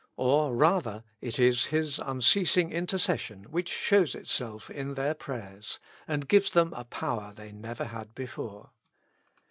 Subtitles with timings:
[0.17, 5.77] Or rather, it is His unceasing intercession which shows itself in their prayers,
[6.07, 8.71] and gives them a power they never had before.